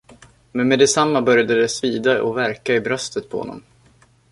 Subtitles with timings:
[0.51, 3.63] Men med detsamma började det svida och värka i bröstet på honom.